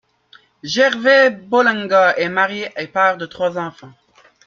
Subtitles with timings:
[0.63, 3.93] Gervais Bolenga est marié et père de trois enfants.